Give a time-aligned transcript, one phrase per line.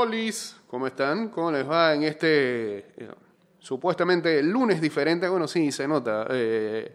[0.00, 1.28] Olis, ¿cómo están?
[1.28, 3.10] ¿Cómo les va en este eh,
[3.58, 5.28] supuestamente lunes diferente?
[5.28, 6.26] Bueno, sí, se nota.
[6.30, 6.90] eh,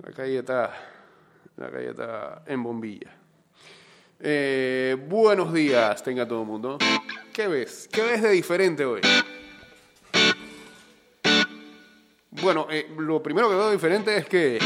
[0.00, 0.72] la calle está,
[1.56, 3.10] la calle está en bombilla.
[4.20, 6.78] Eh, buenos días, tenga todo el mundo.
[7.32, 7.88] ¿Qué ves?
[7.90, 9.00] ¿Qué ves de diferente hoy?
[12.30, 12.68] Bueno,
[12.98, 14.60] lo primero que veo diferente es que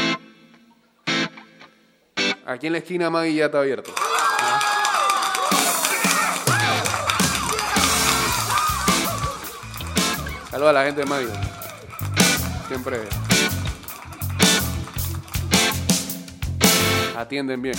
[2.45, 3.91] aquí en la esquina Maggie ya está abierto.
[10.55, 11.27] Saludos a la gente de Maggie.
[12.69, 13.01] Siempre
[17.17, 17.75] atienden bien.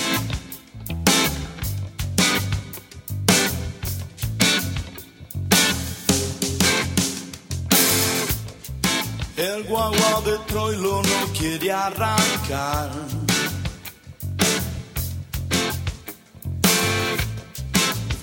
[9.38, 12.90] El guagua de Troilo no quiere arrancar.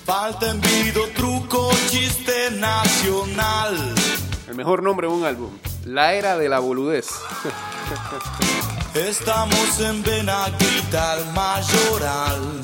[0.06, 3.94] Falta envido, truco, chiste nacional.
[4.48, 5.50] El mejor nombre de un álbum.
[5.84, 7.06] La era de la boludez.
[8.94, 12.62] Estamos en Benaguita, el mayoral.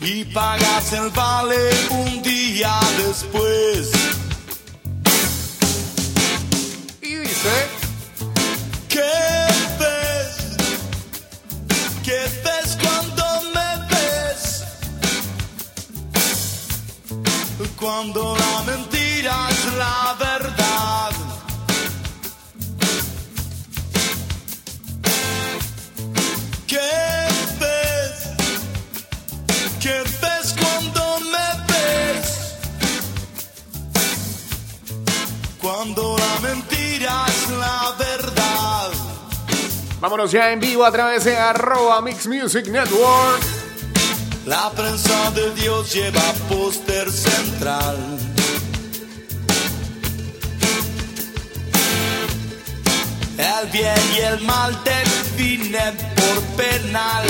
[0.00, 4.01] Y pagas el vale un día después.
[18.02, 21.12] Cuando la mentira es la verdad.
[26.66, 26.80] ¿Qué
[27.60, 28.18] ves?
[29.80, 32.26] ¿Qué ves cuando me ves?
[35.60, 38.90] Cuando la mentira es la verdad.
[40.00, 43.51] vámonos ya en vivo a través de arroba Mix Music Network.
[44.46, 47.96] La prensa de Dios lleva póster central.
[53.38, 57.24] El bien y el mal definen por penal.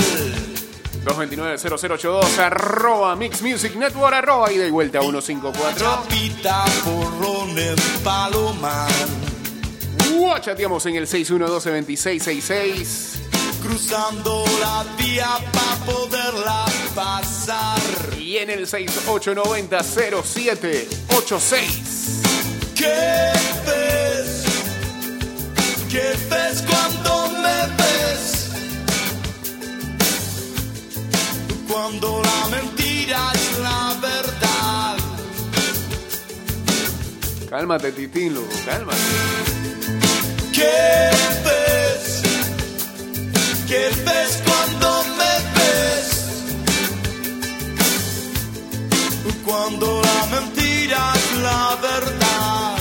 [1.05, 5.77] 229-0082 arroba Mix Music Network arroba y vuelta 154.
[5.77, 8.89] Chapita, porrón en palomar.
[10.41, 13.32] Chateamos en el 612-2666
[13.63, 17.79] Cruzando la vía para poderla pasar.
[18.19, 21.59] y en el 6890-0786.
[22.75, 23.31] ¿Qué
[23.65, 24.43] ves?
[25.89, 28.49] ¿Qué ves cuando me ves?
[31.67, 34.97] Cuando la mentira es la verdad.
[37.49, 38.97] Cálmate, Titín, loco, cálmate.
[40.51, 41.11] ¿Qué
[41.45, 42.12] ves?
[43.73, 46.07] ¿Qué ves cuando me ves?
[49.43, 52.77] Cuando la mentira es la verdad.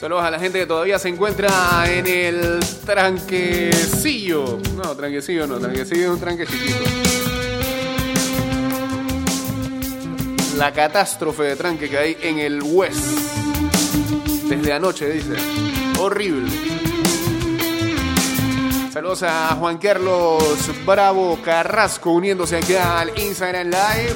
[0.00, 4.58] Saludos a la gente que todavía se encuentra en el tranquecillo.
[4.74, 6.82] No, tranquecillo no, tranquecillo es un tranque chiquito.
[10.56, 13.31] La catástrofe de tranque que hay en el West.
[14.52, 15.32] Desde anoche, dice.
[15.98, 16.50] Horrible.
[18.92, 20.44] Saludos a Juan Carlos
[20.84, 24.14] Bravo Carrasco uniéndose aquí al Instagram Live.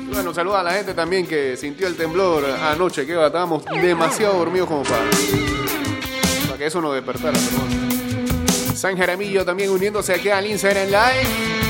[0.00, 4.38] Y Bueno, saluda a la gente también que sintió el temblor anoche, que estábamos demasiado
[4.38, 5.04] dormidos como para,
[6.46, 7.38] para que eso nos despertara.
[7.38, 8.74] bueno.
[8.74, 11.63] San Jaramillo también uniéndose aquí al Instagram Live.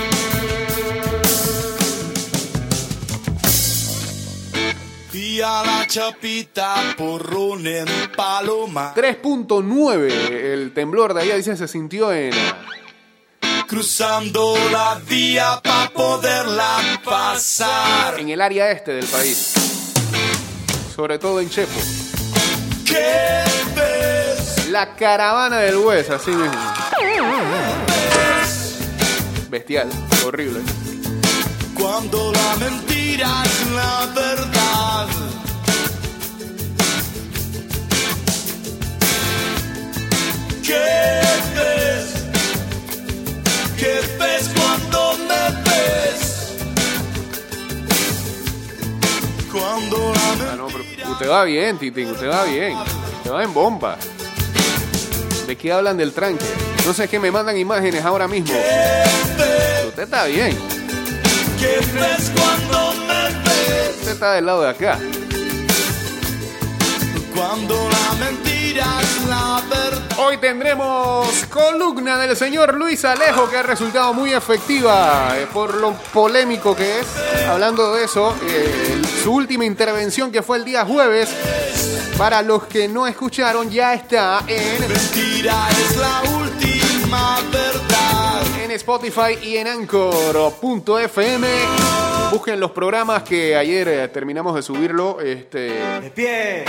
[5.37, 7.87] La chapita porrón en
[8.17, 8.95] paloma.
[8.95, 12.33] 3.9 el temblor de allá, dicen, se sintió en...
[13.67, 18.21] Cruzando la vía para poderla pasar.
[18.21, 19.55] en el área este del país.
[20.95, 21.81] Sobre todo en Chepo.
[22.87, 23.43] ¿Qué
[23.75, 24.69] ves?
[24.71, 26.61] La caravana del West, así mismo.
[29.51, 29.91] Bestial,
[30.25, 30.61] horrible.
[31.77, 35.24] Cuando la mentira es la verdad.
[51.25, 52.77] Usted va bien, Titín, usted va bien.
[52.77, 53.97] Usted va en bomba.
[55.47, 56.45] ¿De qué hablan del tranque?
[56.87, 58.55] No sé, es que me mandan imágenes ahora mismo.
[59.37, 60.57] Pero usted está bien.
[61.59, 63.97] ¿Qué ves cuando me ves?
[63.99, 64.99] Usted está del lado de acá.
[67.35, 70.19] cuando la mentira es la verdad.
[70.19, 75.93] Hoy tendremos columna del señor Luis Alejo que ha resultado muy efectiva eh, por lo
[76.13, 77.07] polémico que es.
[77.49, 81.29] Hablando de eso, eh, su última intervención que fue el día jueves,
[82.19, 88.43] para los que no escucharon, ya está en, Mentira es la última verdad.
[88.63, 91.49] en Spotify y en Anchor.fm.
[92.31, 95.21] Busquen los programas que ayer eh, terminamos de subirlo.
[95.21, 96.65] Este, De pie.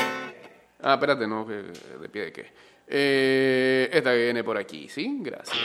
[0.87, 2.53] Ah, espérate, no, ¿de pie de qué?
[2.87, 5.17] Eh, esta que viene por aquí, ¿sí?
[5.19, 5.57] Gracias.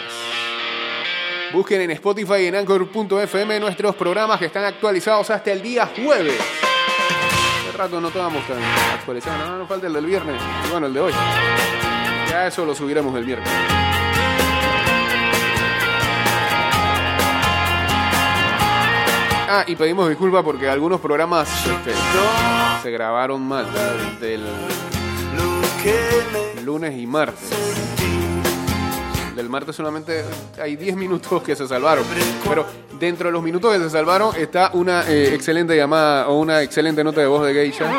[1.53, 6.41] Busquen en Spotify y en Anchor.fm nuestros programas que están actualizados hasta el día jueves.
[6.41, 8.63] Hace rato no estábamos tan
[8.95, 10.41] actualizados, no, no falta el del viernes,
[10.71, 11.13] bueno, el de hoy.
[12.31, 13.51] Ya eso lo subiremos el viernes.
[19.53, 21.93] Ah, y pedimos disculpas porque algunos programas este,
[22.83, 23.67] se grabaron mal
[24.19, 24.47] del
[26.65, 27.51] lunes y martes.
[29.35, 30.25] Del martes solamente
[30.61, 32.05] hay 10 minutos que se salvaron.
[32.49, 32.67] Pero
[32.99, 37.03] dentro de los minutos que se salvaron está una eh, excelente llamada o una excelente
[37.03, 37.91] nota de voz de Geisha.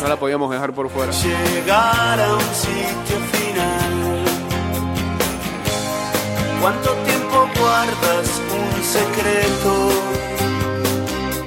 [0.00, 1.12] No la podíamos dejar por fuera.
[1.12, 4.24] llegar a un sitio final.
[6.60, 9.88] ¿Cuánto tiempo guardas un secreto?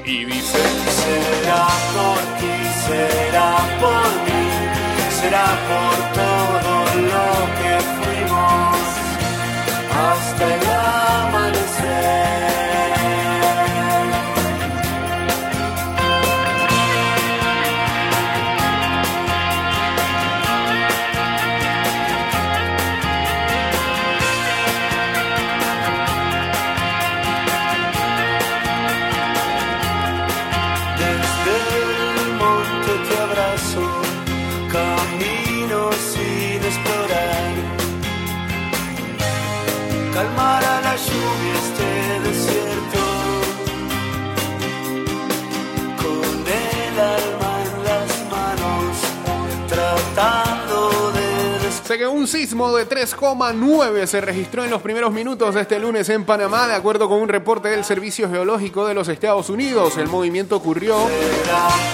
[0.06, 0.60] Y dice...
[1.06, 2.54] Será por ti,
[2.88, 4.25] será por mí,
[5.36, 5.94] amor.
[52.56, 57.10] De 3,9 se registró en los primeros minutos de este lunes en Panamá, de acuerdo
[57.10, 59.98] con un reporte del Servicio Geológico de los Estados Unidos.
[59.98, 60.96] El movimiento ocurrió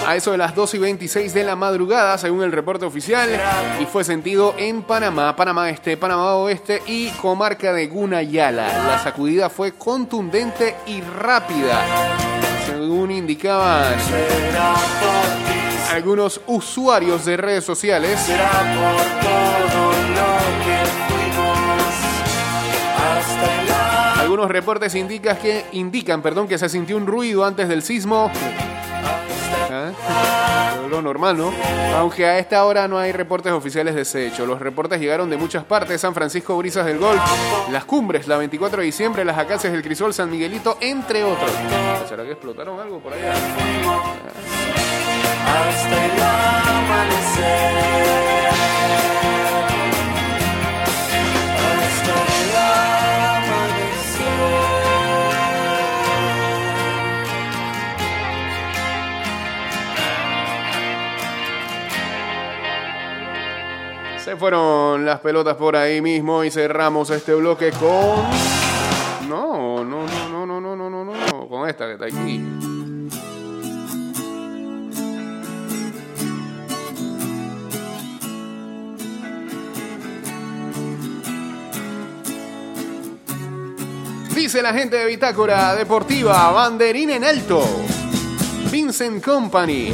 [0.06, 3.28] a eso de las 2 y 26 de la madrugada, según el reporte oficial,
[3.80, 8.86] y fue sentido en Panamá, Panamá Este, Panamá Oeste y comarca de Gunayala.
[8.86, 11.84] La sacudida fue contundente y rápida,
[12.66, 13.96] según indicaban
[15.92, 18.20] algunos usuarios de redes sociales.
[18.20, 19.81] será por todo
[24.32, 28.30] Algunos reportes indican que, indican, perdón, que se sintió un ruido antes del sismo.
[29.70, 30.72] ¿Ah?
[30.88, 31.52] Lo normal, ¿no?
[31.98, 34.46] Aunque a esta hora no hay reportes oficiales de ese hecho.
[34.46, 37.20] Los reportes llegaron de muchas partes: San Francisco, Brisas del Golf,
[37.70, 41.50] Las Cumbres, la 24 de diciembre, Las Acacias del Crisol, San Miguelito, entre otros.
[42.08, 43.34] ¿Será que explotaron algo por allá?
[45.44, 46.22] hasta el
[46.80, 48.41] amanecer.
[64.32, 68.30] Se fueron las pelotas por ahí mismo y cerramos este bloque con.
[69.28, 72.42] No, no, no, no, no, no, no, no, no, con esta que está aquí.
[84.34, 87.62] Dice la gente de Bitácora Deportiva, banderín en alto.
[88.70, 89.92] Vincent Company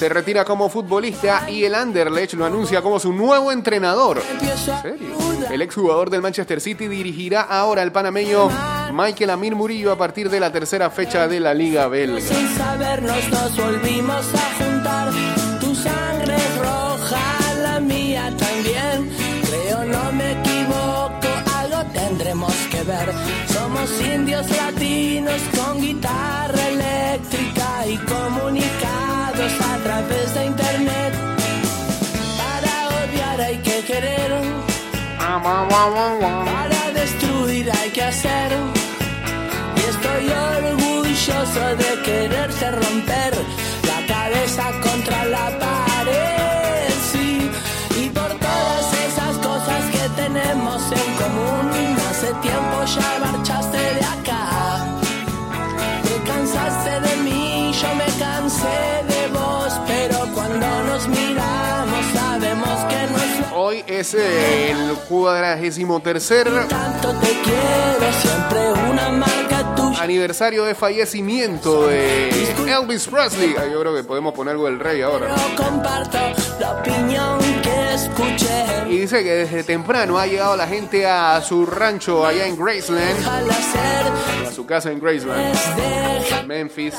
[0.00, 4.22] se retira como futbolista y el Anderlecht lo anuncia como su nuevo entrenador.
[4.40, 5.18] ¿En serio?
[5.50, 8.48] El exjugador del Manchester City dirigirá ahora al panameño
[8.94, 12.18] Michael Amir Murillo a partir de la tercera fecha de la Liga Belga.
[12.18, 15.10] Sin sabernos nos volvimos a juntar.
[15.60, 19.10] Tu sangre es roja, la mía también.
[19.50, 21.28] Creo no me equivoco,
[21.58, 23.39] algo tendremos que ver.
[35.68, 38.52] Para destruir hay que hacer.
[39.76, 43.34] Y estoy orgulloso de quererte romper
[43.86, 45.49] la cabeza contra la
[64.00, 66.48] es el cuadragésimo tercer
[70.00, 72.30] aniversario de fallecimiento de
[72.66, 73.54] Elvis Presley.
[73.58, 75.28] Ah, Yo creo que podemos poner algo del rey ahora.
[78.88, 83.18] Y dice que desde temprano ha llegado la gente a su rancho allá en Graceland,
[84.48, 85.54] a su casa en Graceland.
[86.46, 86.94] Memphis,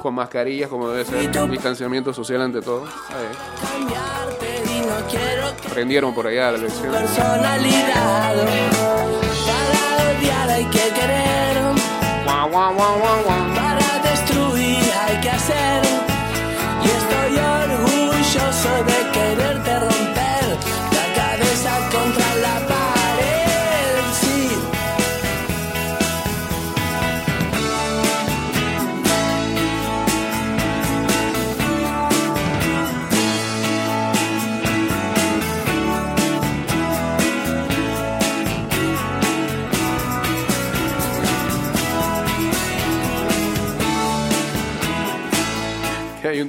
[0.00, 2.84] con mascarillas como debe ser, distanciamiento social ante todo.
[2.84, 4.39] Ahí.
[5.52, 6.92] Cambiarte y no quiero que Prendieron por allá la elección.
[6.92, 8.34] personalidad.
[9.46, 11.56] Para odiar hay que querer,
[12.24, 13.49] Guau, guau, guau,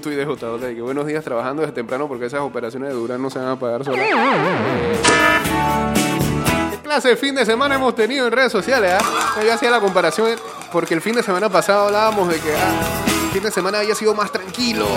[0.01, 2.95] un tuit de JJ de que buenos días trabajando desde temprano porque esas operaciones de
[2.95, 3.99] Durán no se van a pagar solas.
[4.03, 4.11] Eh,
[6.71, 8.93] ¿Qué clase fin de semana hemos tenido en redes sociales?
[8.99, 9.41] ah?
[9.45, 10.39] Yo hacía la comparación
[10.71, 13.93] porque el fin de semana pasado hablábamos de que ah, el fin de semana había
[13.93, 14.87] sido más tranquilo.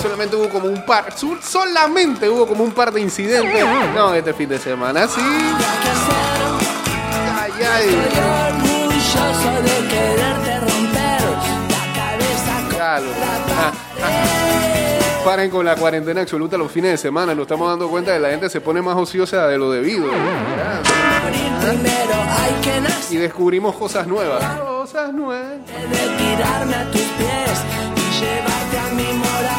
[0.00, 3.64] Solamente hubo como un par, solamente hubo como un par de incidentes.
[3.94, 5.20] No, este fin de semana sí.
[7.38, 7.90] Ay, ay.
[12.92, 15.24] Ah, pared.
[15.24, 17.34] Paren con la cuarentena absoluta los fines de semana.
[17.34, 20.06] Nos estamos dando cuenta de que la gente se pone más ociosa de lo debido.
[23.10, 24.42] Y descubrimos cosas nuevas.
[24.58, 25.52] Cosas nuevas.
[25.52, 27.64] de tirarme a tus pies
[27.96, 29.49] y llevarte a mi morada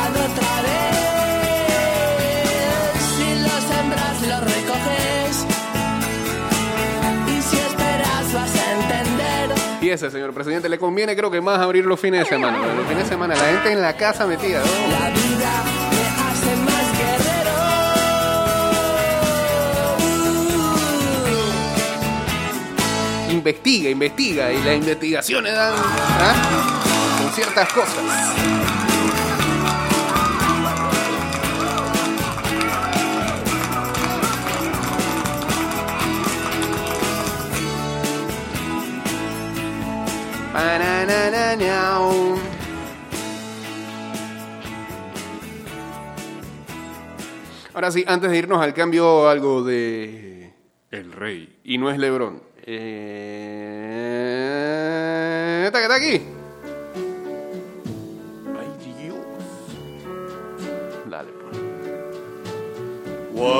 [9.91, 12.57] Fíjese, señor presidente, le conviene creo que más abrir los fines de semana.
[12.77, 14.60] Los fines de semana, la gente en la casa metida.
[14.60, 14.65] ¿no?
[14.65, 17.51] La vida me hace más guerrero.
[23.31, 24.53] Investiga, investiga.
[24.53, 26.36] Y las investigaciones dan ¿ah?
[27.21, 28.61] con ciertas cosas.
[47.74, 50.53] Ahora sí, antes de irnos al cambio, algo de
[50.91, 51.58] El Rey.
[51.63, 52.43] Y no es Lebrón.
[52.63, 53.31] Eh...
[55.65, 56.22] ¿Está que está aquí?
[58.60, 58.67] Ay,
[59.01, 59.17] Dios.
[61.10, 61.58] Dale, pues.
[63.34, 63.55] Wise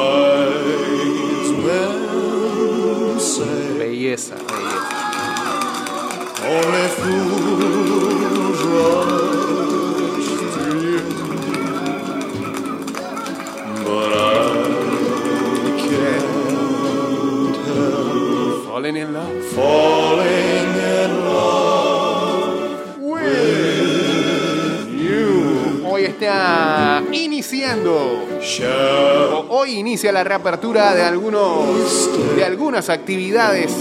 [3.80, 5.11] Belleza, belleza.
[6.44, 9.42] Only fools rush
[10.84, 11.00] you,
[13.86, 14.28] but I
[15.78, 16.26] can't
[17.68, 19.44] help Fallen in love.
[19.46, 21.61] falling in love
[27.02, 28.28] está iniciando.
[29.50, 33.72] Hoy inicia la reapertura de algunos de algunas actividades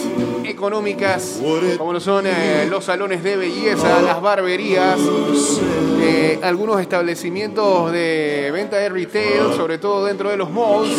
[0.44, 1.40] económicas,
[1.78, 4.98] como lo son eh, los salones de belleza, las barberías,
[6.00, 10.90] eh, algunos establecimientos de venta de retail, sobre todo dentro de los malls,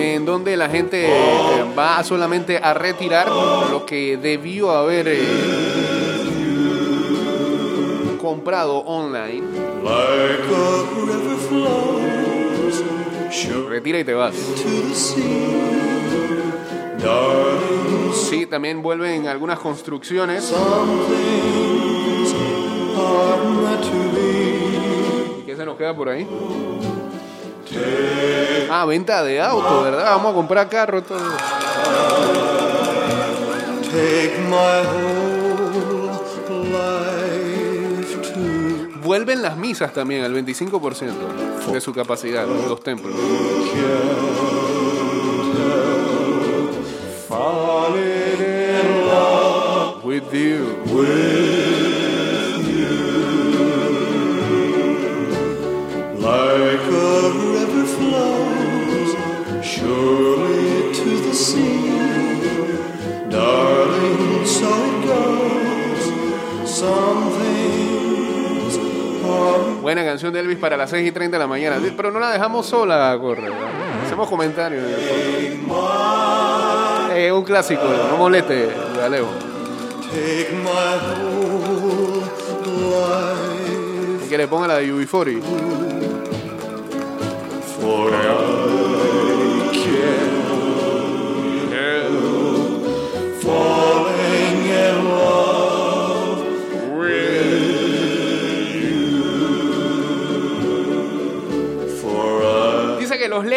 [0.00, 1.08] en donde la gente
[1.78, 5.87] va solamente a retirar lo que debió haber eh,
[8.28, 9.42] comprado online.
[9.82, 12.84] like a river flows
[13.32, 14.34] sure Retira y te vas.
[18.28, 20.52] Sí, también vuelven algunas construcciones.
[25.46, 26.28] ¿Qué se nos queda por ahí?
[28.70, 30.04] Ah, venta de auto, ¿verdad?
[30.04, 31.18] Vamos a comprar carro todo.
[33.90, 35.37] Take my
[39.08, 43.14] Vuelven las misas también al 25% de su capacidad, los templos.
[50.04, 51.67] With you.
[70.28, 70.32] Canción.
[70.32, 71.76] de Elvis para las 6 y 30 de la mañana.
[71.96, 73.50] Pero no la dejamos sola, corre.
[74.04, 74.84] Hacemos comentarios.
[77.14, 78.68] Eh, un clásico, no moleste,
[79.10, 79.24] life,
[84.24, 85.42] Y que le ponga la de UB40.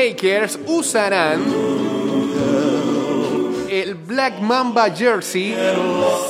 [0.01, 1.43] Lakers usarán
[3.69, 5.55] el Black Mamba Jersey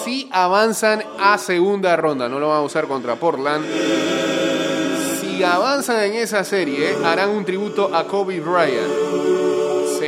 [0.04, 2.28] si avanzan a segunda ronda.
[2.28, 3.66] No lo van a usar contra Portland.
[5.22, 9.31] Si avanzan en esa serie, harán un tributo a Kobe Bryant.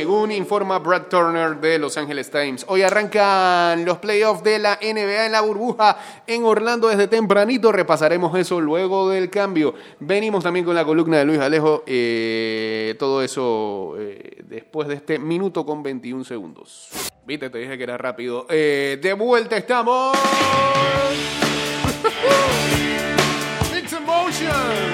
[0.04, 2.66] Según informa Brad Turner de Los Angeles Times.
[2.68, 5.96] Hoy arrancan los playoffs de la NBA en la burbuja
[6.26, 7.72] en Orlando desde tempranito.
[7.72, 9.72] Repasaremos eso luego del cambio.
[10.00, 11.84] Venimos también con la columna de Luis Alejo.
[11.86, 16.90] eh, todo eso eh, después de este minuto con 21 segundos.
[17.24, 18.44] Viste, te dije que era rápido.
[18.50, 20.14] Eh, de vuelta estamos.
[23.72, 24.93] Mix Emotions.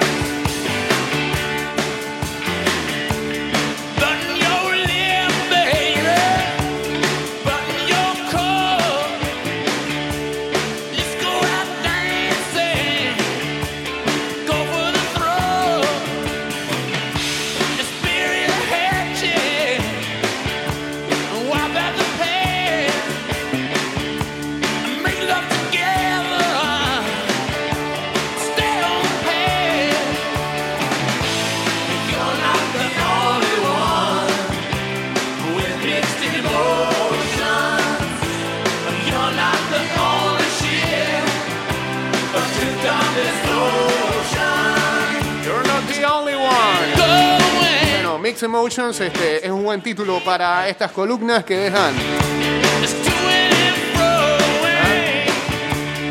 [48.43, 53.51] Emotions este, es un buen título para estas columnas que dejan throwing.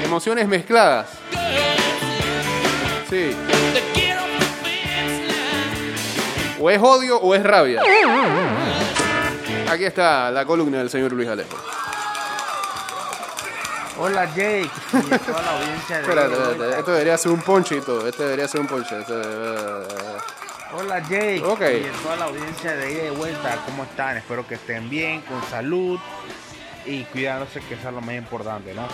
[0.03, 1.07] emociones mezcladas.
[3.09, 3.35] Sí.
[6.59, 7.81] O es odio o es rabia.
[9.69, 11.57] Aquí está la columna del señor Luis Alejo.
[13.97, 17.41] Hola Jake y a toda la audiencia de Espérate, y espérate, esto debería ser un
[17.41, 18.07] ponchito.
[18.07, 18.97] Este debería ser un ponche.
[18.99, 19.13] Este,
[20.71, 21.61] Hola Jake Ok.
[21.61, 24.17] y a toda la audiencia de ida y vuelta, ¿cómo están?
[24.17, 25.99] Espero que estén bien, con salud
[26.85, 28.87] y cuidándose que eso es lo más importante, ¿no?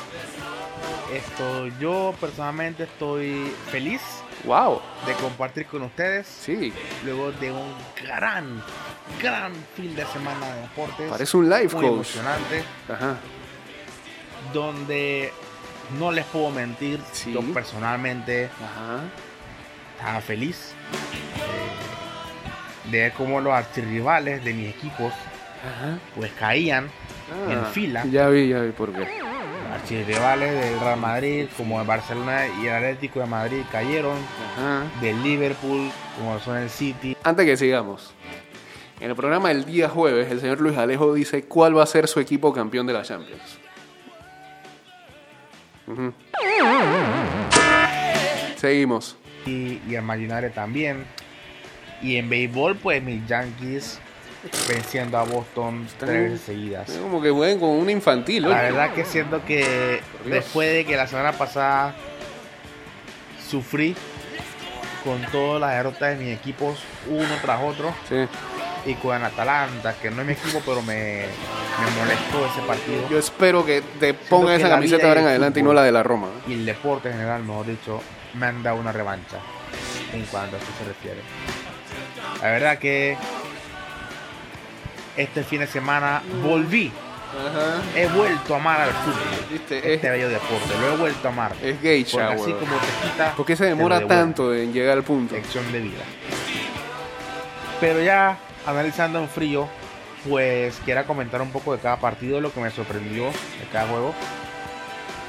[1.14, 4.02] Esto, yo personalmente estoy feliz
[4.46, 4.82] Wow.
[5.06, 8.62] de compartir con ustedes Sí, luego de un gran,
[9.22, 11.10] gran fin de semana de deportes.
[11.10, 11.94] parece un life muy coach.
[12.16, 12.64] emocionante.
[12.90, 13.18] Ajá.
[14.54, 15.34] donde
[16.00, 17.34] no les puedo mentir, Sí.
[17.34, 19.02] yo personalmente Ajá.
[19.98, 20.74] estaba feliz
[21.36, 21.65] eh,
[22.92, 25.98] de ver cómo los archirrivales de mis equipos Ajá.
[26.16, 26.90] pues caían
[27.50, 28.06] en Ah, fila.
[28.12, 29.00] Ya vi, ya vi por qué.
[29.00, 34.18] Los archirrivales del Real Madrid como el Barcelona y el Atlético de Madrid cayeron,
[34.54, 34.84] Ajá.
[35.02, 37.18] del Liverpool como son el City.
[37.24, 38.14] Antes que sigamos,
[39.00, 42.08] en el programa del día jueves, el señor Luis Alejo dice cuál va a ser
[42.08, 43.60] su equipo campeón de la Champions.
[48.58, 49.18] Seguimos.
[49.46, 51.06] Y, y el Man United también.
[52.02, 54.00] Y en béisbol pues mis Yankees
[54.70, 56.90] venciendo a Boston tres seguidas.
[56.90, 58.44] Es como que juegan con un infantil.
[58.44, 58.62] La oye.
[58.62, 61.96] verdad que siento que después de que la semana pasada
[63.50, 63.96] sufrí
[65.04, 66.80] con todas las derrotas de mis equipos
[67.10, 68.28] uno tras otro Sí.
[68.90, 73.08] y con Atalanta, que no es mi equipo, pero me, me molestó ese partido.
[73.10, 75.92] Yo espero que te pongan esa camiseta ahora en del adelante y no la de
[75.92, 76.28] la Roma.
[76.48, 78.02] Y el deporte en general, mejor dicho,
[78.34, 79.38] me han dado una revancha
[80.14, 81.22] en cuanto a eso se refiere.
[82.42, 83.18] La verdad que
[85.18, 86.92] este fin de semana volví,
[87.32, 87.82] Ajá.
[87.96, 91.32] he vuelto a amar al fútbol, Viste, este es, bello deporte, lo he vuelto a
[91.32, 91.54] amar.
[91.62, 93.34] es Porque así como te quita.
[93.36, 95.36] ¿Por qué se demora tanto en llegar al punto?
[95.36, 96.04] Lección de vida.
[97.80, 99.68] Pero ya analizando en frío,
[100.30, 104.14] pues quiera comentar un poco de cada partido, lo que me sorprendió de cada juego.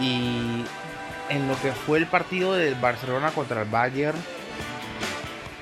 [0.00, 0.64] Y
[1.28, 4.16] en lo que fue el partido del Barcelona contra el Bayern,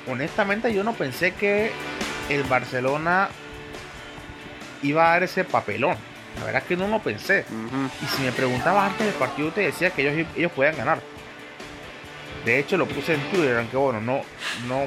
[0.08, 1.70] honestamente yo no pensé que
[2.28, 3.28] el Barcelona
[4.82, 5.96] iba a dar ese papelón.
[6.38, 7.44] La verdad es que no lo pensé.
[8.02, 10.98] Y si me preguntabas antes del partido, te decía que ellos, ellos podían ganar.
[12.44, 14.20] De hecho, lo puse en Twitter, aunque bueno, no,
[14.68, 14.82] no,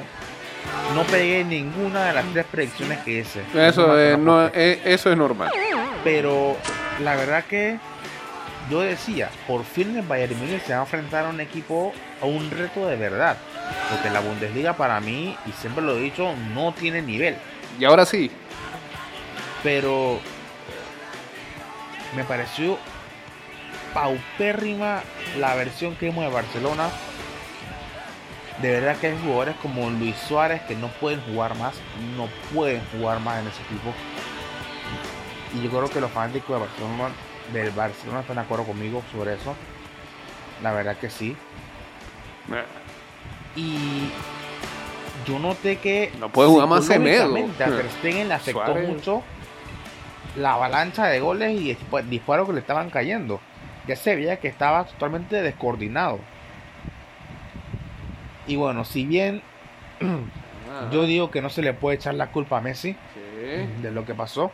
[0.94, 3.40] no pegué ninguna de las tres predicciones que hice.
[3.54, 5.50] Eso, es, no, es- eso es normal.
[6.04, 6.56] Pero
[7.00, 7.78] la verdad que
[8.70, 12.26] yo decía, por fin el Bayern Múnich se va a enfrentar a un equipo, a
[12.26, 13.36] un reto de verdad.
[13.90, 17.36] Porque la Bundesliga para mí, y siempre lo he dicho, no tiene nivel.
[17.78, 18.30] Y ahora sí.
[19.62, 20.20] Pero
[22.14, 22.78] me pareció
[23.92, 25.02] paupérrima
[25.38, 26.88] la versión que vimos de Barcelona.
[28.62, 31.74] De verdad que hay jugadores como Luis Suárez que no pueden jugar más,
[32.16, 33.94] no pueden jugar más en ese equipo.
[35.54, 37.14] Y yo creo que los fanáticos de Barcelona,
[37.52, 39.54] del Barcelona están de acuerdo conmigo sobre eso.
[40.62, 41.36] La verdad que sí.
[43.58, 44.10] Y
[45.26, 47.34] yo noté que No puede jugar más Semedo.
[47.58, 47.70] Ter
[48.04, 48.88] le afectó Suárez.
[48.88, 49.22] mucho
[50.36, 53.40] la avalancha de goles y dispa- disparos que le estaban cayendo.
[53.88, 56.20] Ya se veía que estaba totalmente descoordinado.
[58.46, 59.42] Y bueno, si bien
[60.92, 63.82] yo digo que no se le puede echar la culpa a Messi sí.
[63.82, 64.52] de lo que pasó,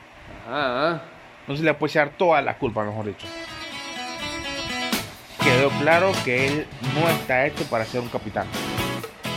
[0.48, 1.00] Ah,
[1.46, 3.26] no se le puede echar toda la culpa, mejor dicho.
[5.42, 8.46] Quedó claro que él no está hecho para ser un capitán.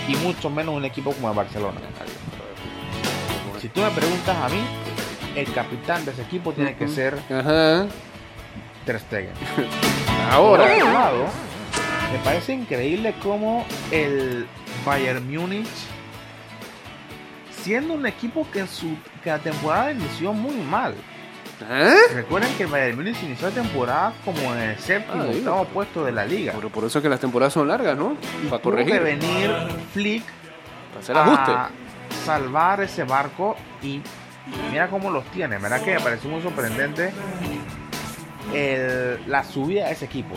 [0.08, 1.80] Y mucho menos un equipo como el Barcelona.
[3.60, 4.62] Si tú me preguntas a mí,
[5.36, 7.88] el capitán de ese equipo tiene que ser Ajá.
[8.86, 9.34] Ter Stegen.
[10.32, 10.64] Ahora.
[10.64, 11.26] Por otro lado,
[12.12, 14.48] me parece increíble cómo el
[14.86, 15.68] Bayern Múnich,
[17.64, 20.96] siendo un equipo que en su que la temporada inició muy mal.
[21.60, 21.96] ¿Eh?
[22.14, 26.06] Recuerden que el Bayern Múnich inició la temporada como en el séptimo, Ah, octavo puesto
[26.06, 26.54] de la liga.
[26.56, 28.16] Pero por eso es que las temporadas son largas, ¿no?
[28.44, 29.02] Y Para tuvo que corregir.
[29.02, 29.52] venir
[29.94, 30.24] Flick
[30.90, 31.52] Para hacer ajuste.
[31.52, 31.70] a
[32.26, 34.02] salvar ese barco y
[34.72, 35.58] mira cómo los tiene.
[35.58, 37.12] ¿Verdad que me pareció muy sorprendente
[38.54, 40.36] el- la subida de ese equipo?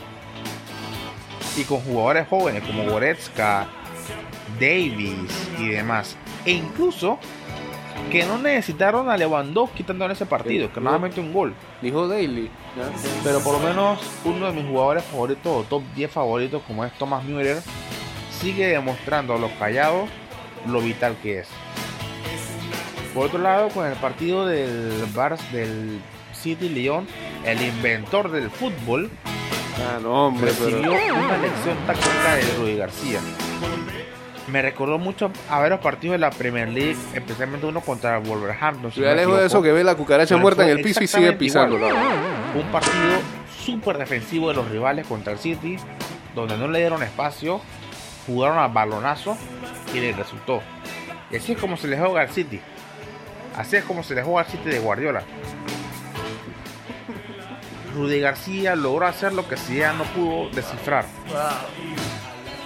[1.57, 3.67] Y con jugadores jóvenes como Goretzka,
[4.59, 6.17] Davis y demás.
[6.47, 7.19] E incluso
[8.11, 11.55] que no necesitaron a Lewandowski tanto en ese partido, que nada metió un gol.
[11.81, 12.51] Dijo Daily.
[13.23, 16.93] Pero por lo menos uno de mis jugadores favoritos o top 10 favoritos como es
[16.99, 17.59] Thomas Müller
[18.41, 20.09] sigue demostrando a los callados
[20.67, 21.49] lo vital que es.
[23.15, 26.01] Por otro lado, con el partido del Bars del
[26.33, 27.07] City León,
[27.45, 29.11] el inventor del fútbol
[29.83, 31.15] Ah, no, hombre, recibió pero.
[31.15, 33.21] una lección táctica de Rudy García.
[34.51, 38.91] Me recordó mucho a ver los partidos de la Premier League, especialmente uno contra Wolverhampton.
[38.91, 41.07] si me lejos de eso que ve la cucaracha Pero muerta en el piso y
[41.07, 41.73] sigue igual.
[41.73, 43.21] Un partido
[43.65, 45.77] súper defensivo de los rivales contra el City,
[46.35, 47.61] donde no le dieron espacio,
[48.27, 49.37] jugaron a balonazo
[49.95, 50.63] y les resultó.
[51.31, 52.61] Y así es como se les juega al City.
[53.57, 55.23] Así es como se les juega al City de Guardiola.
[57.95, 61.05] Rudy García logró hacer lo que Zidane no pudo descifrar.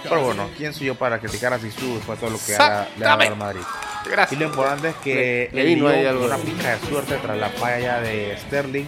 [0.09, 2.87] Pero bueno, ¿quién soy yo para criticar a Zizou después de todo lo que ha-
[2.97, 3.61] le ha dado al Madrid?
[4.05, 4.39] Y Gracias.
[4.39, 8.85] lo importante es que Le- vino una pizca de suerte tras la falla de Sterling.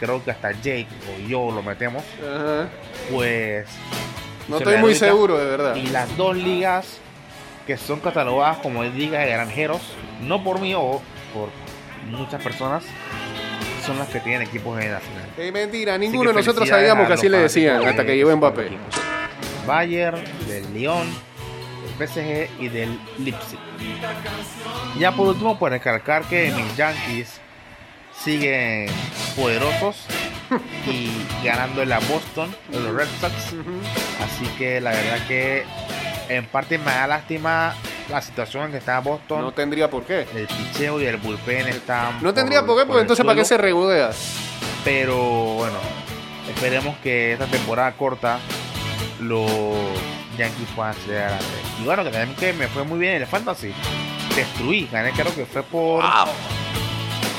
[0.00, 2.04] Creo que hasta Jake o yo lo metemos.
[2.22, 2.68] Ajá.
[3.10, 3.66] Pues.
[4.48, 5.74] No estoy muy seguro, de verdad.
[5.76, 6.98] Y las dos ligas
[7.66, 9.80] que son catalogadas como ligas de granjeros,
[10.22, 11.02] no por mí o
[11.34, 11.50] por
[12.10, 12.82] muchas personas,
[13.84, 15.24] son las que tienen equipos en la final.
[15.36, 18.70] Eh, mentira, ninguno de nosotros sabíamos que así le decían hasta que llegó Mbappé.
[19.68, 21.06] Bayern, del Lyon,
[21.82, 23.58] del PSG y del Leipzig.
[24.98, 27.38] Ya por último, por recalcar que mis Yankees
[28.18, 28.86] siguen
[29.36, 30.06] poderosos
[30.86, 31.10] y
[31.44, 33.34] ganando en la Boston, en los Red Sox.
[34.24, 35.64] Así que la verdad que
[36.30, 37.74] en parte me da lástima
[38.08, 39.42] la situación en que está Boston.
[39.42, 40.26] No tendría por qué.
[40.34, 42.22] el picheo y el bullpen están.
[42.22, 44.12] No tendría por qué, porque entonces ¿para qué se regodea?
[44.82, 45.18] Pero
[45.56, 45.76] bueno,
[46.48, 48.38] esperemos que esta temporada corta
[49.20, 49.50] los
[50.36, 51.44] Yankees puedan ser adelante.
[51.80, 53.72] Y bueno, que también que me fue muy bien en el Fantasy.
[54.36, 56.04] Destruí, gané creo que fue por,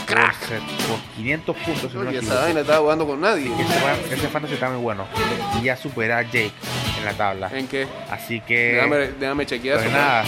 [0.07, 1.93] se- por 500 puntos.
[1.93, 3.51] no esa vaina estaba jugando con nadie.
[3.53, 5.05] Ese, ese Fantasy está muy bueno.
[5.59, 6.51] Y ya superé a Jake
[6.97, 7.49] en la tabla.
[7.53, 7.87] ¿En qué?
[8.11, 8.73] Así que...
[8.73, 9.77] Déjame, déjame chequear.
[9.77, 9.97] Pues eso.
[9.97, 10.23] nada,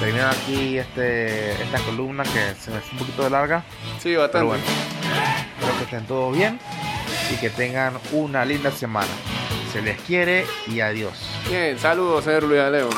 [0.00, 3.62] termino aquí este, esta columna que se me fue un poquito larga.
[3.98, 4.46] Sí, Pero bastante.
[4.46, 4.62] bueno,
[5.58, 6.58] espero que estén todos bien
[7.32, 9.08] y que tengan una linda semana.
[9.74, 11.12] Se les quiere y adiós.
[11.48, 12.90] Bien, saludos, señor Luis León.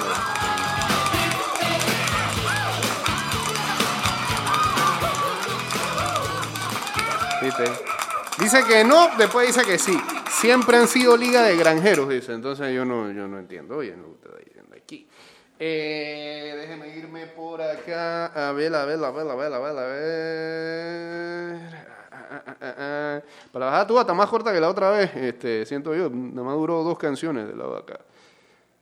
[7.41, 7.65] ¿Viste?
[8.39, 9.99] Dice que no, después dice que sí.
[10.29, 12.35] Siempre han sido liga de granjeros, dice.
[12.35, 13.79] Entonces yo no, yo no entiendo.
[13.79, 15.09] Oye, no está diciendo aquí.
[15.59, 18.27] Eh, déjeme irme por acá.
[18.27, 21.96] A ver, a ver, a ver, a ver, a ver, a ver.
[22.31, 23.23] Ah, ah, ah.
[23.53, 26.11] Para bajar tu está más corta que la otra vez, este, siento yo.
[26.11, 28.01] Nada más duró dos canciones de de acá.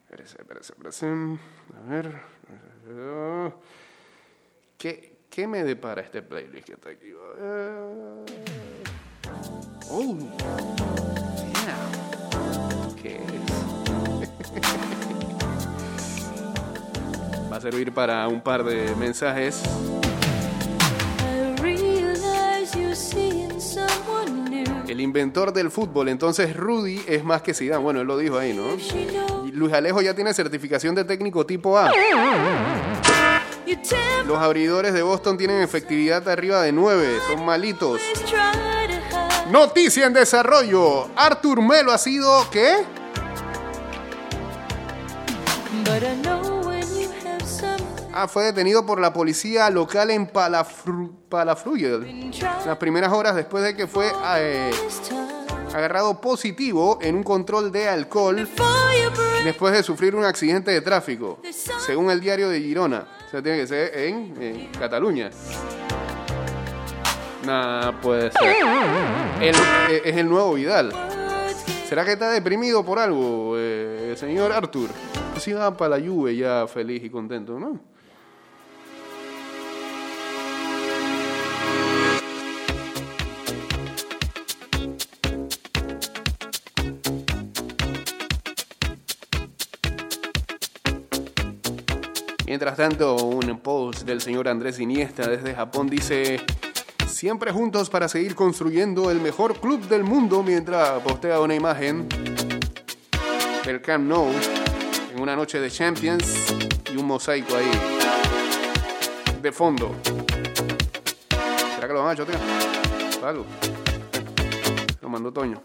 [0.05, 1.07] Espérese, espérese, espérese.
[1.07, 2.13] A ver.
[4.79, 7.13] ¿Qué, ¿Qué me depara este playlist que está aquí?
[7.13, 7.35] A.
[9.91, 10.19] Oh.
[11.67, 12.97] Damn.
[12.97, 14.85] ¿Qué es?
[17.65, 19.63] servir para un par de mensajes.
[24.95, 27.83] El inventor del fútbol, entonces Rudy es más que Zidane.
[27.83, 28.77] Bueno, él lo dijo ahí, ¿no?
[29.53, 31.91] Luis Alejo ya tiene certificación de técnico tipo A.
[34.25, 38.01] Los abridores de Boston tienen efectividad arriba de 9, son malitos.
[39.51, 41.09] Noticia en desarrollo.
[41.17, 42.85] Arthur Melo ha sido ¿qué?
[45.85, 46.05] But
[48.17, 51.19] Ah, fue detenido por la policía local en Palafru
[52.65, 55.27] Las primeras horas después de que fue eh, this time.
[55.75, 58.49] agarrado positivo en un control de alcohol
[59.43, 61.41] después de sufrir un accidente de tráfico,
[61.85, 63.05] según el diario de Girona.
[63.27, 65.31] O sea, tiene que ser en, Cataluña.
[67.45, 68.31] Nah, puede
[69.41, 70.93] eh, es el nuevo Vidal.
[71.89, 74.91] ¿Será que está deprimido por algo, eh, señor Arthur?
[75.41, 77.94] Sí va para la Juve ya feliz y contento, ¿no?
[92.55, 96.41] Mientras tanto, un post del señor Andrés Iniesta desde Japón dice
[97.05, 102.09] siempre juntos para seguir construyendo el mejor club del mundo mientras postea una imagen
[103.65, 104.29] del Camp Nou
[105.13, 106.47] en una noche de Champions
[106.93, 107.69] y un mosaico ahí
[109.43, 109.93] de fondo.
[111.75, 112.41] ¿Será que lo van a chotear?
[115.03, 115.61] Lo mandó Toño.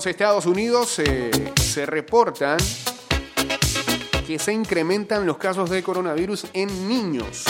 [0.00, 2.56] Los Estados Unidos eh, se reportan
[4.26, 7.44] que se incrementan los casos de coronavirus en niños.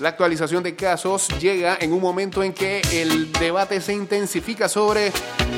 [0.00, 5.12] La actualización de casos llega en un momento en que el debate se intensifica sobre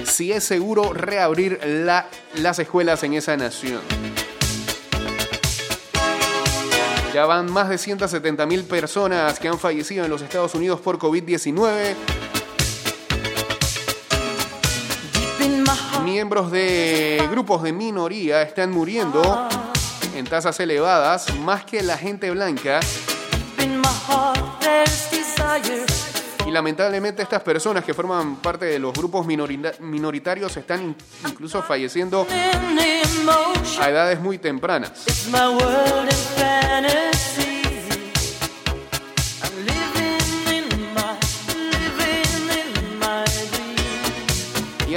[0.07, 3.81] si es seguro reabrir la- las escuelas en esa nación.
[7.21, 10.99] Ya van más de 170 mil personas que han fallecido en los Estados Unidos por
[10.99, 11.95] COVID-19.
[15.45, 16.03] in my heart.
[16.03, 19.47] Miembros de grupos de minoría están muriendo
[20.17, 22.81] en tasas elevadas, más que la gente blanca.
[26.47, 30.97] Y lamentablemente estas personas que forman parte de los grupos minorita- minoritarios están in-
[31.29, 32.27] incluso falleciendo
[33.79, 34.91] a edades muy tempranas.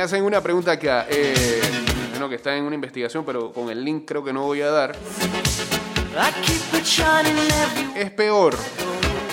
[0.03, 1.61] Hacen una pregunta acá, eh,
[2.11, 4.69] bueno, que está en una investigación, pero con el link creo que no voy a
[4.69, 4.95] dar.
[7.95, 8.55] Es peor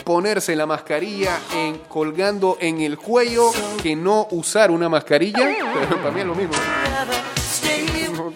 [0.04, 3.50] ponerse la mascarilla en, colgando en el cuello
[3.83, 5.38] que no usar una mascarilla.
[5.72, 6.54] Pero para mí es lo mismo.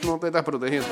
[0.04, 0.86] No te estás protegiendo.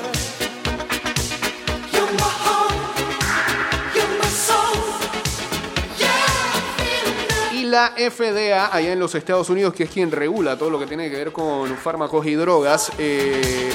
[7.73, 11.09] La FDA, allá en los Estados Unidos, que es quien regula todo lo que tiene
[11.09, 13.71] que ver con fármacos y drogas, eh,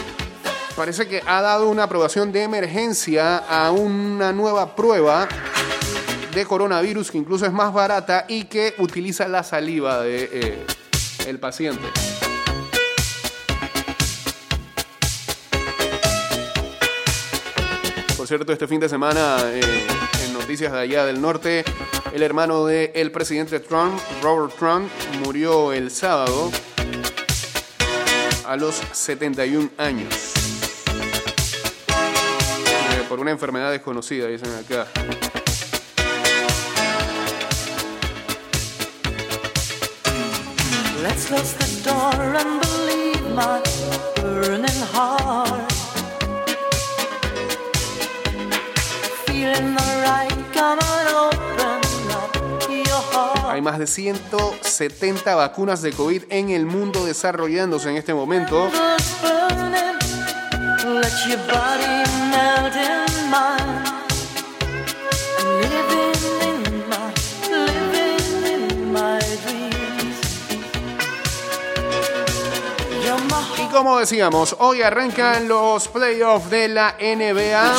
[0.77, 5.27] parece que ha dado una aprobación de emergencia a una nueva prueba
[6.33, 10.67] de coronavirus que incluso es más barata y que utiliza la saliva de eh,
[11.27, 11.83] el paciente.
[18.17, 19.87] Por cierto, este fin de semana, eh,
[20.25, 21.65] en noticias de allá del norte,
[22.13, 24.91] el hermano del presidente Trump, Robert Trump,
[25.25, 26.51] murió el sábado
[28.47, 30.15] a los 71 años.
[31.89, 34.87] Eh, por una enfermedad desconocida, dicen acá.
[41.03, 43.88] Let's close the door and believe
[53.69, 58.71] más de 170 vacunas de COVID en el mundo desarrollándose en este momento.
[73.59, 77.77] Y como decíamos, hoy arrancan los playoffs de la NBA.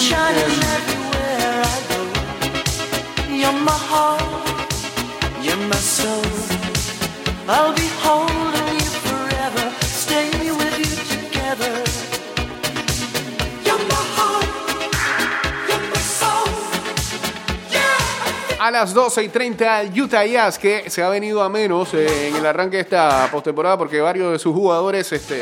[18.59, 22.35] A las 12 y 30, Utah Jazz, que se ha venido a menos eh, en
[22.35, 25.41] el arranque de esta postemporada porque varios de sus jugadores este,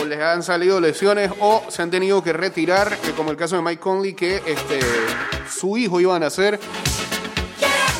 [0.00, 3.56] o les han salido lesiones o se han tenido que retirar, eh, como el caso
[3.56, 4.78] de Mike Conley, que este,
[5.50, 6.60] su hijo iba a nacer.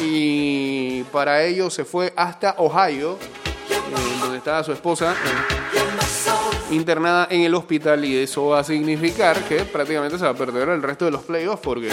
[0.00, 3.18] Y para ello se fue hasta Ohio,
[3.70, 5.12] eh, donde estaba su esposa.
[5.12, 5.62] eh,
[6.70, 10.68] internada en el hospital y eso va a significar que prácticamente se va a perder
[10.70, 11.90] el resto de los playoffs porque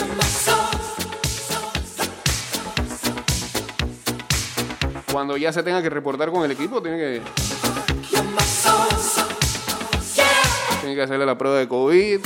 [5.11, 7.21] cuando ya se tenga que reportar con el equipo tiene que
[10.81, 12.19] tiene que hacerle la prueba de COVID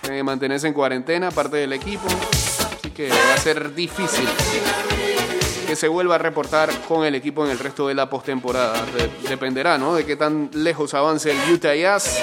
[0.00, 2.06] tiene que mantenerse en cuarentena parte del equipo
[2.82, 4.28] así que va a ser difícil
[5.66, 9.28] que se vuelva a reportar con el equipo en el resto de la postemporada De-
[9.28, 9.94] dependerá ¿no?
[9.94, 12.18] de qué tan lejos avance el Utah Jazz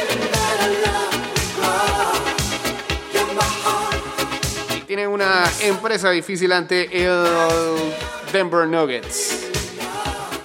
[4.78, 7.26] y tienen una empresa difícil ante el
[8.34, 9.46] Denver Nuggets.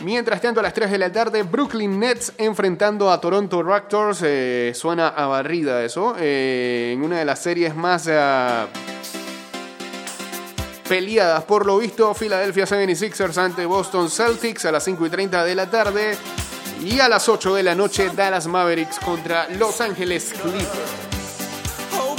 [0.01, 4.21] Mientras tanto, a las 3 de la tarde, Brooklyn Nets enfrentando a Toronto Raptors.
[4.23, 6.15] Eh, suena a barrida eso.
[6.19, 8.67] eh, en una de las series más ah,
[10.89, 15.55] peleadas, por lo visto, Philadelphia 76ers ante Boston Celtics a las 5 y 30 de
[15.55, 16.17] la tarde.
[16.83, 20.69] Y a las 8 de la noche, Dallas Mavericks contra Los Ángeles Clippers.
[21.97, 22.15] Oh,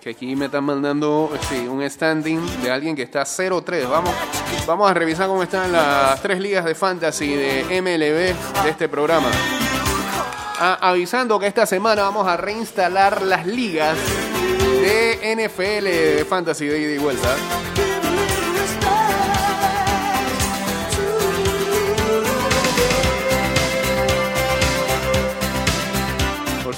[0.00, 1.30] que aquí me están mandando
[1.68, 3.88] un standing de alguien que está 0-3.
[3.88, 4.14] Vamos,
[4.66, 9.28] vamos a revisar cómo están las tres ligas de fantasy de MLB de este programa.
[10.60, 13.96] Avisando que esta semana vamos a reinstalar las ligas
[14.80, 17.28] de NFL de fantasy de ida y vuelta.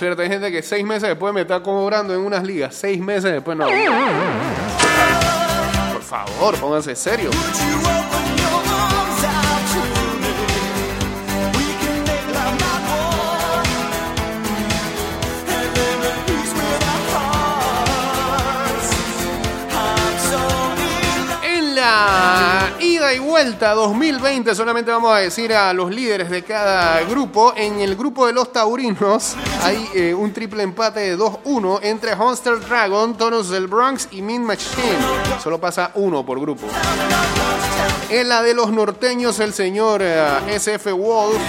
[0.00, 2.74] Cierto, hay gente que seis meses después me está cobrando en unas ligas.
[2.74, 3.66] Seis meses después no.
[5.92, 7.30] Por favor, pónganse serio.
[23.10, 27.52] Ida y vuelta 2020 solamente vamos a decir a los líderes de cada grupo.
[27.56, 32.60] En el grupo de los taurinos hay eh, un triple empate de 2-1 entre Monster
[32.60, 34.98] Dragon, Tonos del Bronx y Min Machine.
[35.42, 36.66] Solo pasa uno por grupo.
[38.10, 41.40] En la de los norteños el señor eh, SF Wolf,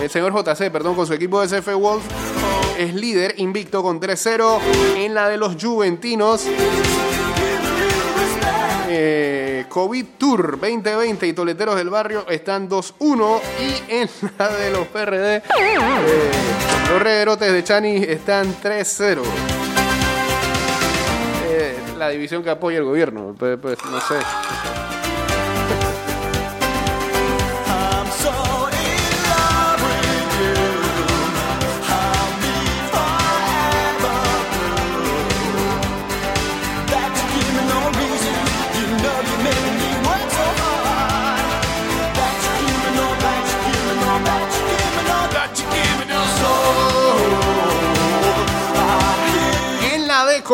[0.00, 2.04] el señor JC, perdón, con su equipo de SF Wolf
[2.78, 4.58] es líder invicto con 3-0.
[4.96, 6.46] En la de los juventinos
[8.88, 14.86] eh, COVID Tour 2020 y Toleteros del Barrio están 2-1 y en la de los
[14.88, 15.42] PRD eh,
[16.90, 19.22] los Rederotes de Chani están 3-0.
[21.48, 24.85] Eh, la división que apoya el gobierno, pues, pues, no sé.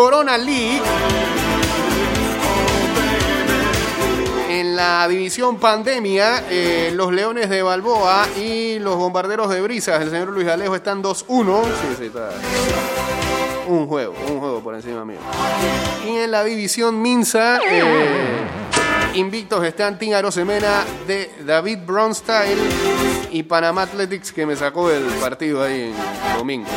[0.03, 0.83] Corona League.
[4.51, 10.11] En la división pandemia, eh, los Leones de Balboa y los Bombarderos de Brisas, el
[10.11, 11.63] señor Luis Alejo, están 2-1.
[11.63, 12.31] Sí, sí, está.
[13.69, 15.21] Un juego, un juego por encima mío.
[16.05, 17.85] Y en la división Minsa, eh,
[19.15, 22.59] invictos están Team Arosemena de David Bronstyle
[23.31, 26.69] y Panamá Athletics, que me sacó el partido ahí en domingo.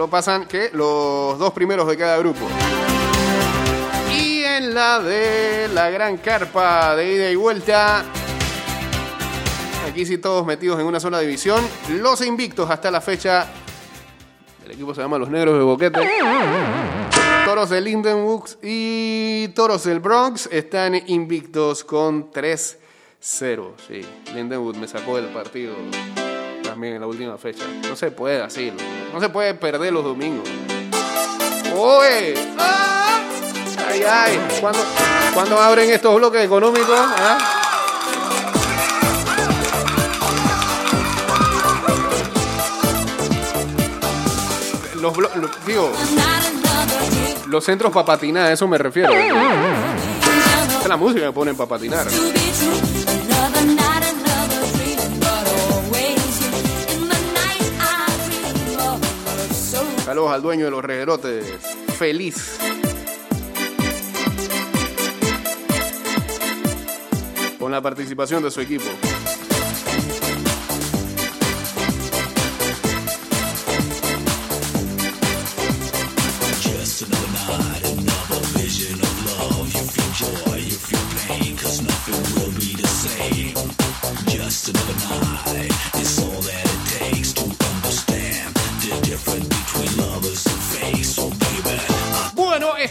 [0.00, 2.48] Solo pasan que los dos primeros de cada grupo.
[4.10, 8.02] Y en la de la gran carpa de ida y vuelta.
[9.86, 11.62] Aquí sí todos metidos en una sola división.
[11.90, 13.46] Los invictos hasta la fecha.
[14.64, 16.00] El equipo se llama Los Negros de Boquete.
[17.44, 22.78] Toros de Lindenwood y Toros del Bronx están invictos con 3-0.
[23.86, 24.00] Sí,
[24.32, 25.74] Lindenwood me sacó del partido
[26.88, 27.64] en la última fecha.
[27.88, 28.72] No se puede así,
[29.12, 30.48] no se puede perder los domingos.
[31.76, 32.34] ¡Oye!
[33.88, 34.40] ¡Ay, ay!
[34.60, 34.78] ¿Cuándo,
[35.34, 36.98] cuándo abren estos bloques económicos?
[36.98, 37.38] ¿Ah?
[45.00, 45.90] Los, blo- lo- digo,
[47.46, 49.10] los centros para patinar, a eso me refiero.
[50.82, 52.06] Es la música que ponen para patinar.
[60.10, 61.46] Saludos al dueño de los reguerotes.
[61.96, 62.58] Feliz.
[67.60, 68.86] Con la participación de su equipo.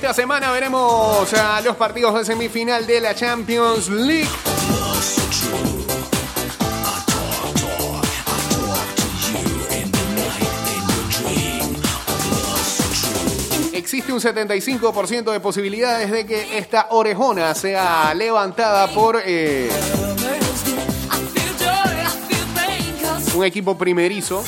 [0.02, 4.30] Esta semana veremos a los partidos de semifinal de la Champions League.
[13.74, 19.70] Existe un 75% de posibilidades de que esta orejona sea levantada por eh,
[23.36, 24.46] un equipo primerizo.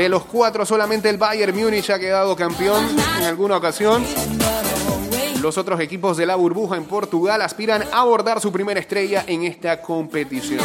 [0.00, 2.82] De los cuatro, solamente el Bayern Múnich ha quedado campeón
[3.18, 4.02] en alguna ocasión.
[5.42, 9.42] Los otros equipos de la burbuja en Portugal aspiran a abordar su primera estrella en
[9.42, 10.58] esta competición.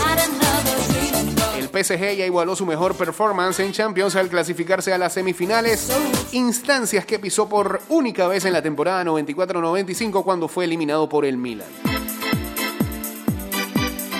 [1.58, 5.92] El PSG ya igualó su mejor performance en Champions al clasificarse a las semifinales,
[6.32, 11.36] instancias que pisó por única vez en la temporada 94-95 cuando fue eliminado por el
[11.36, 11.95] Milan.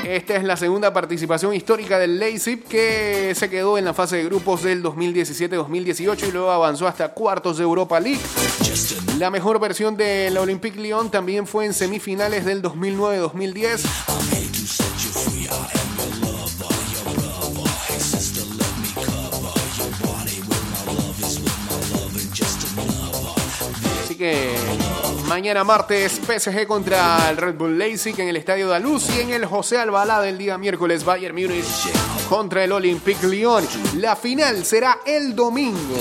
[0.08, 4.26] Esta es la segunda participación histórica del Leipzig que se quedó en la fase de
[4.26, 8.22] grupos del 2017-2018 y luego avanzó hasta cuartos de Europa League.
[9.18, 14.85] La mejor versión del Olympique Lyon también fue en semifinales del 2009-2010.
[24.16, 24.56] Así que
[25.28, 29.46] mañana martes PSG contra el Red Bull Leipzig en el Estadio Daluz y en el
[29.46, 31.66] José Albalá del día miércoles Bayern Múnich
[32.30, 33.68] contra el Olympique Lyon.
[33.98, 35.98] La final será el domingo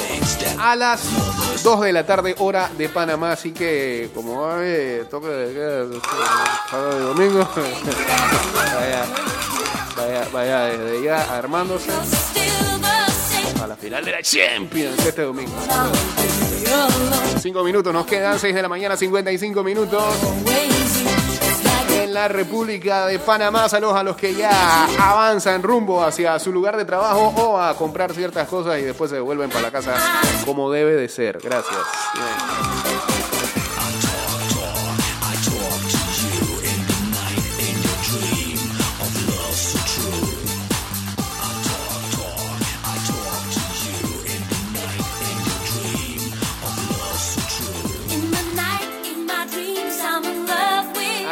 [0.60, 5.26] a las 2 de la tarde hora de Panamá, así que como va a toque
[5.26, 6.00] de
[6.70, 7.40] sábado y domingo,
[8.76, 9.06] vaya,
[9.96, 11.90] vaya, vaya desde ya armándose
[13.60, 15.52] a la final de la Champions este domingo.
[17.40, 20.02] Cinco minutos nos quedan, 6 de la mañana, 55 minutos.
[22.02, 26.76] En la República de Panamá, saludos a los que ya avanzan rumbo hacia su lugar
[26.76, 29.94] de trabajo o a comprar ciertas cosas y después se devuelven para la casa
[30.44, 31.38] como debe de ser.
[31.42, 31.78] Gracias.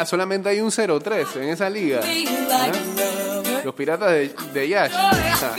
[0.03, 2.01] Ah, solamente hay un 0-3 en esa liga.
[2.03, 2.71] ¿Ah?
[3.63, 4.91] Los piratas de, de Yash.
[4.93, 5.55] Ah.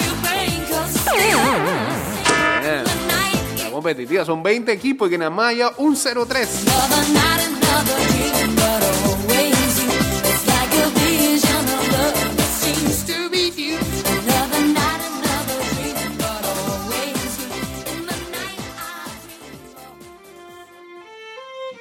[3.59, 4.22] La competitiva.
[4.26, 6.47] Son 20 equipos y que nada más haya un 0-3.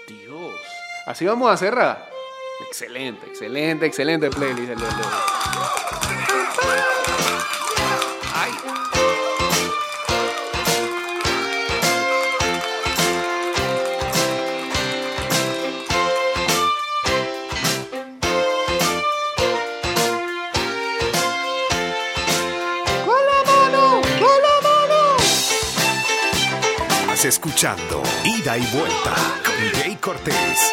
[0.07, 0.53] Dios.
[1.05, 2.12] Así vamos a cerrar.
[2.67, 4.69] Excelente, excelente, excelente playlist.
[4.71, 5.03] el de- el de-
[8.35, 8.51] Ay.
[23.05, 24.01] ¡Con la mano!
[24.01, 25.17] ¡Con la mano!
[27.01, 30.71] Estás escuchando Ida y Vuelta con Jay Cortés.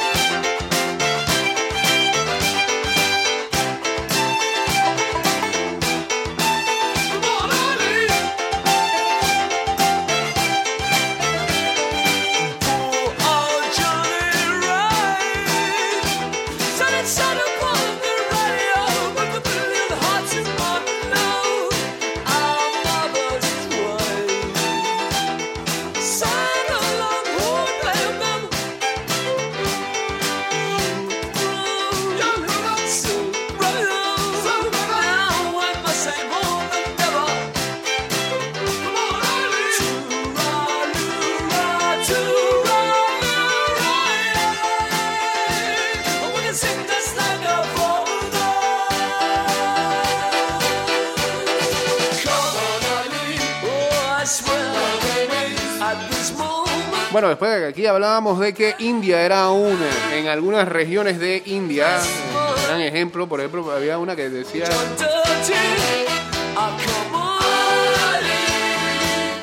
[57.12, 61.42] Bueno, después de que aquí hablábamos de que India era una, en algunas regiones de
[61.46, 64.66] India, eh, gran ejemplo, por ejemplo, había una que decía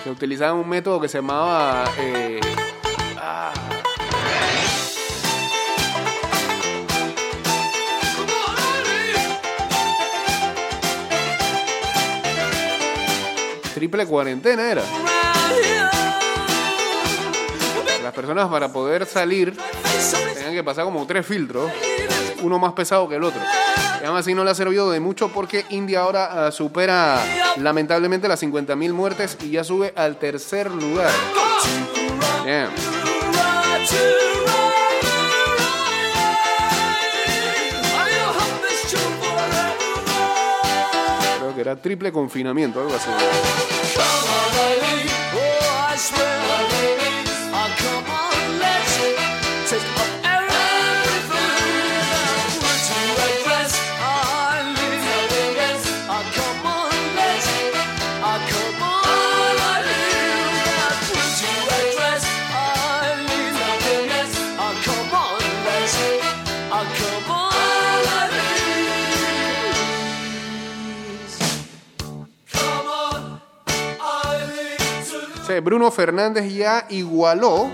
[0.02, 2.40] que utilizaban un método que se llamaba eh,
[3.18, 3.52] ah,
[13.74, 14.84] triple cuarentena era.
[18.18, 19.56] Personas para poder salir
[20.34, 21.72] tenían que pasar como tres filtros,
[22.42, 23.40] uno más pesado que el otro.
[23.40, 27.24] Y además así no le ha servido de mucho porque India ahora ah, supera
[27.58, 31.12] lamentablemente las 50.000 muertes y ya sube al tercer lugar.
[41.38, 43.10] Creo que era triple confinamiento, algo así.
[75.62, 77.70] Bruno Fernández ya igualó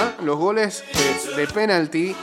[0.00, 0.12] ¿ah?
[0.22, 2.14] los goles de, de penalti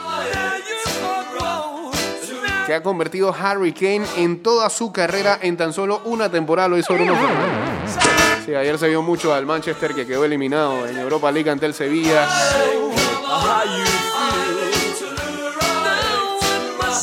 [2.70, 6.78] que ha convertido Harry Kane en toda su carrera en tan solo una temporada lo
[6.78, 8.46] hizo Bruno Fernández.
[8.46, 11.74] Sí, ayer se vio mucho al Manchester que quedó eliminado en Europa League ante el
[11.74, 12.28] Sevilla.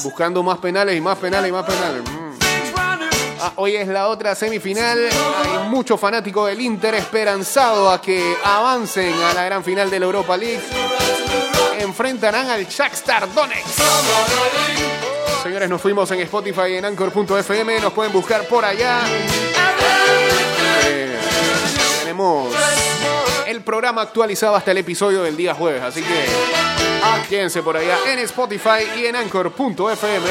[0.04, 2.02] Buscando más penales y más penales y más penales.
[3.46, 4.98] Ah, hoy es la otra semifinal.
[4.98, 10.06] Hay muchos fanáticos del Inter esperanzado a que avancen a la gran final de la
[10.06, 10.60] Europa League.
[11.78, 13.82] Enfrentarán al Shakhtar Donetsk.
[15.44, 17.78] Señores, nos fuimos en Spotify en Anchor.fm.
[17.78, 19.02] Nos pueden buscar por allá.
[20.84, 21.16] Eh,
[22.00, 22.52] tenemos
[23.46, 25.82] el programa actualizado hasta el episodio del día jueves.
[25.84, 26.26] Así que
[27.28, 30.26] quédense por allá en Spotify y en Anchor.fm.